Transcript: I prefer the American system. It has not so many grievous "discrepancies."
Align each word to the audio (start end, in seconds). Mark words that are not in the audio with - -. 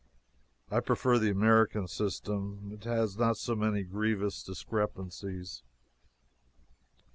I 0.71 0.79
prefer 0.79 1.19
the 1.19 1.29
American 1.29 1.87
system. 1.87 2.71
It 2.73 2.85
has 2.85 3.19
not 3.19 3.37
so 3.37 3.53
many 3.55 3.83
grievous 3.83 4.41
"discrepancies." 4.41 5.61